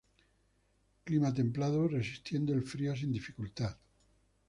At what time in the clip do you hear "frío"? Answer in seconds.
2.63-2.95